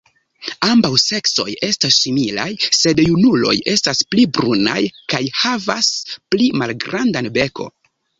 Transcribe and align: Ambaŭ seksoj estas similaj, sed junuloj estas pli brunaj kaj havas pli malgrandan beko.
Ambaŭ 0.67 0.89
seksoj 1.01 1.43
estas 1.67 1.97
similaj, 2.05 2.47
sed 2.77 3.01
junuloj 3.03 3.53
estas 3.73 4.01
pli 4.15 4.23
brunaj 4.39 4.79
kaj 5.15 5.21
havas 5.43 5.91
pli 6.33 6.49
malgrandan 6.63 7.31
beko. 7.37 7.69